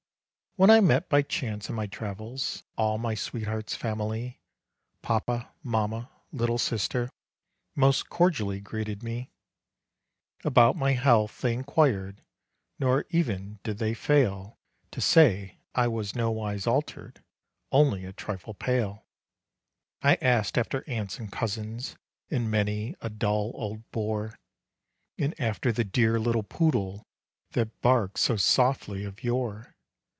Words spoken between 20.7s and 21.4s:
aunts and